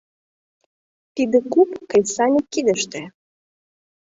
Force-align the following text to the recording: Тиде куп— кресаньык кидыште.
Тиде 1.15 1.39
куп— 1.51 1.69
кресаньык 1.89 2.45
кидыште. 2.53 3.01